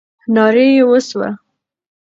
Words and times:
ناره 0.33 0.65
یې 0.75 0.83
وسوه. 0.89 1.29